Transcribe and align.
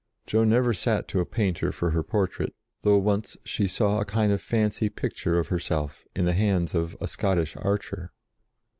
Joan 0.25 0.49
never 0.49 0.73
sat 0.73 1.07
to 1.09 1.19
a 1.19 1.27
painter 1.27 1.71
for 1.71 1.91
her 1.91 2.01
portrait, 2.01 2.55
though 2.81 2.97
once 2.97 3.37
she 3.43 3.67
saw 3.67 3.99
a 4.01 4.05
kind 4.05 4.31
of 4.31 4.41
fancy 4.41 4.89
picture 4.89 5.37
of 5.37 5.49
herself 5.49 6.07
in 6.15 6.25
the 6.25 6.33
hands 6.33 6.73
of 6.73 6.97
a 6.99 7.05
Scottish 7.07 7.55
archer. 7.57 8.11